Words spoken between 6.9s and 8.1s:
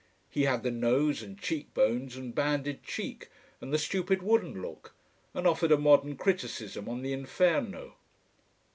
the Inferno.